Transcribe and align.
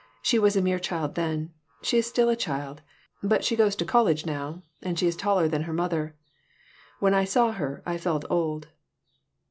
She 0.23 0.39
was 0.39 0.55
a 0.55 0.63
mere 0.63 0.79
child 0.79 1.13
then. 1.13 1.53
She 1.83 1.99
is 1.99 2.07
still 2.07 2.27
a 2.29 2.35
child, 2.35 2.81
but 3.21 3.45
she 3.45 3.55
goes 3.55 3.75
to 3.75 3.85
college 3.85 4.25
now, 4.25 4.63
and 4.81 4.97
she 4.97 5.05
is 5.05 5.15
taller 5.15 5.47
than 5.47 5.61
her 5.65 5.73
mother. 5.73 6.15
When 6.97 7.13
I 7.13 7.23
saw 7.23 7.51
her 7.51 7.83
I 7.85 7.99
felt 7.99 8.25
old." 8.27 8.69